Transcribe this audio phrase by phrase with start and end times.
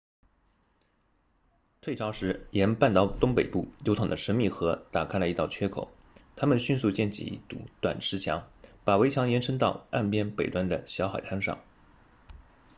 [1.79, 5.91] 退潮时沿半岛东北部流淌的神秘河打开了一道缺口
[6.35, 8.49] 他们迅速建起一堵短石墙
[8.83, 11.59] 把围墙延伸到岸边北端的小海滩上